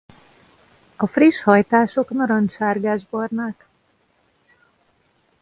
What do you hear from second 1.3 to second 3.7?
hajtások narancssárgás-barnák.